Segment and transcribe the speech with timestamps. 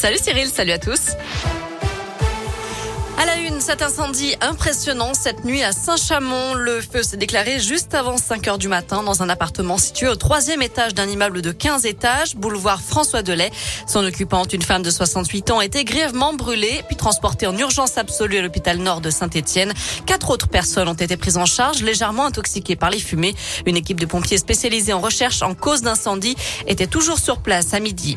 [0.00, 1.16] Salut Cyril, salut à tous.
[3.18, 6.54] À la une, cet incendie impressionnant cette nuit à Saint-Chamond.
[6.54, 10.14] Le feu s'est déclaré juste avant 5 heures du matin dans un appartement situé au
[10.14, 13.50] troisième étage d'un immeuble de 15 étages, boulevard François Delay.
[13.88, 18.38] Son occupante, une femme de 68 ans, été grièvement brûlée puis transportée en urgence absolue
[18.38, 19.74] à l'hôpital nord de Saint-Etienne.
[20.06, 23.34] Quatre autres personnes ont été prises en charge, légèrement intoxiquées par les fumées.
[23.66, 26.36] Une équipe de pompiers spécialisée en recherche en cause d'incendie
[26.68, 28.16] était toujours sur place à midi.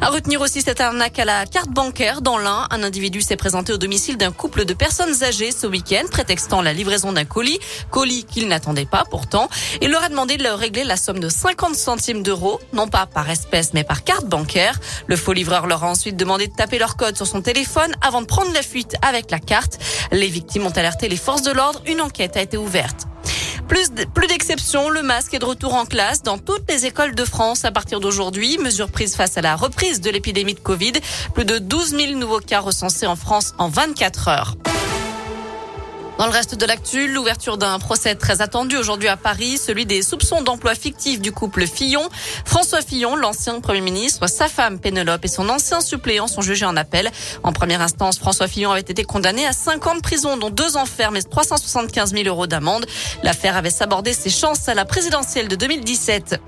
[0.00, 2.66] À retenir aussi cette arnaque à la carte bancaire dans l'un.
[2.70, 6.72] Un individu s'est présenté au domicile d'un couple de personnes âgées ce week-end, prétextant la
[6.72, 7.58] livraison d'un colis,
[7.90, 9.48] colis qu'il n'attendait pas pourtant.
[9.80, 13.06] Il leur a demandé de leur régler la somme de 50 centimes d'euros, non pas
[13.06, 14.78] par espèce mais par carte bancaire.
[15.06, 18.20] Le faux livreur leur a ensuite demandé de taper leur code sur son téléphone avant
[18.20, 19.78] de prendre la fuite avec la carte.
[20.10, 21.82] Les victimes ont alerté les forces de l'ordre.
[21.86, 23.06] Une enquête a été ouverte.
[23.74, 27.64] Plus, d'exceptions, le masque est de retour en classe dans toutes les écoles de France
[27.64, 28.56] à partir d'aujourd'hui.
[28.58, 30.92] Mesure prise face à la reprise de l'épidémie de Covid.
[31.34, 34.54] Plus de 12 000 nouveaux cas recensés en France en 24 heures.
[36.16, 40.00] Dans le reste de l'actu, l'ouverture d'un procès très attendu aujourd'hui à Paris, celui des
[40.00, 42.08] soupçons d'emploi fictif du couple Fillon.
[42.44, 46.76] François Fillon, l'ancien Premier ministre, sa femme Pénélope et son ancien suppléant sont jugés en
[46.76, 47.10] appel.
[47.42, 50.76] En première instance, François Fillon avait été condamné à 5 ans de prison, dont 2
[50.76, 52.86] ans ferme et 375 000 euros d'amende.
[53.24, 56.40] L'affaire avait sabordé ses chances à la présidentielle de 2017.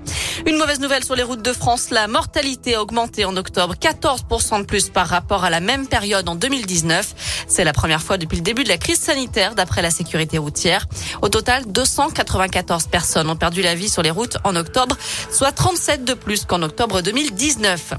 [0.45, 4.61] Une mauvaise nouvelle sur les routes de France, la mortalité a augmenté en octobre, 14%
[4.61, 7.45] de plus par rapport à la même période en 2019.
[7.49, 10.87] C'est la première fois depuis le début de la crise sanitaire d'après la sécurité routière.
[11.21, 14.95] Au total, 294 personnes ont perdu la vie sur les routes en octobre,
[15.29, 17.95] soit 37 de plus qu'en octobre 2019.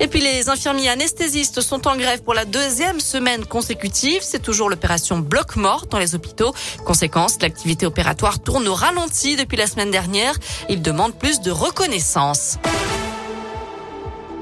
[0.00, 4.20] Et puis les infirmiers anesthésistes sont en grève pour la deuxième semaine consécutive.
[4.22, 6.54] C'est toujours l'opération bloc mort dans les hôpitaux.
[6.84, 10.34] Conséquence, l'activité opératoire tourne au ralenti depuis la semaine dernière.
[10.68, 12.58] Ils demandent plus de reconnaissance.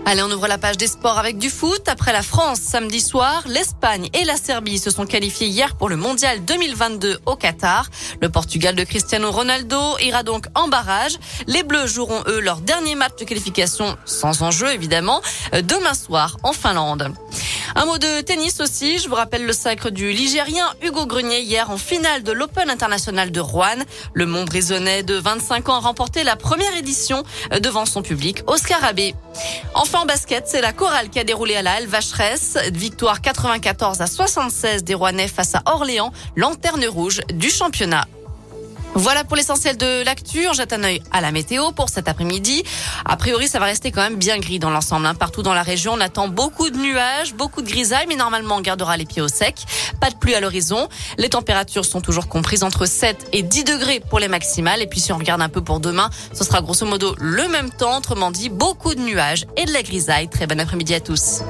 [0.04, 1.88] Allez, on ouvre la page des sports avec du foot.
[1.88, 5.96] Après la France samedi soir, l'Espagne et la Serbie se sont qualifiés hier pour le
[5.96, 7.88] Mondial 2022 au Qatar.
[8.20, 11.18] Le Portugal de Cristiano Ronaldo ira donc en barrage.
[11.46, 15.22] Les Bleus joueront eux leur dernier match de qualification sans enjeu évidemment
[15.52, 17.14] demain soir en Finlande.
[17.74, 18.98] Un mot de tennis aussi.
[18.98, 23.30] Je vous rappelle le sacre du Ligérien Hugo Grenier hier en finale de l'Open international
[23.30, 23.78] de Rouen.
[24.12, 27.22] Le Montbrésonnais de 25 ans a remporté la première édition
[27.60, 29.14] devant son public au Scarabée.
[29.74, 32.58] Enfin en basket, c'est la chorale qui a déroulé à la Halle Vacheresse.
[32.72, 38.06] Victoire 94 à 76 des Rouennais face à Orléans, lanterne rouge du championnat.
[38.94, 40.46] Voilà pour l'essentiel de l'actu.
[40.52, 42.62] Jette un œil à la météo pour cet après-midi.
[43.06, 45.06] A priori, ça va rester quand même bien gris dans l'ensemble.
[45.06, 45.14] Hein.
[45.14, 48.60] Partout dans la région, on attend beaucoup de nuages, beaucoup de grisailles, mais normalement, on
[48.60, 49.56] gardera les pieds au sec.
[50.00, 50.88] Pas de pluie à l'horizon.
[51.16, 54.82] Les températures sont toujours comprises entre 7 et 10 degrés pour les maximales.
[54.82, 57.70] Et puis, si on regarde un peu pour demain, ce sera grosso modo le même
[57.70, 57.98] temps.
[57.98, 60.28] Autrement dit, beaucoup de nuages et de la grisaille.
[60.28, 61.40] Très bon après-midi à tous.